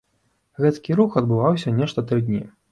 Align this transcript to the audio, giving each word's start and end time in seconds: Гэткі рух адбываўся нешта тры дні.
Гэткі 0.63 0.97
рух 1.01 1.19
адбываўся 1.23 1.77
нешта 1.79 2.09
тры 2.09 2.19
дні. 2.29 2.45